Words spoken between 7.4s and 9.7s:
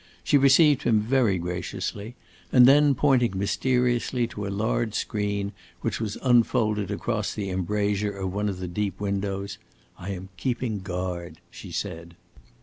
embrasure of one of the deep windows,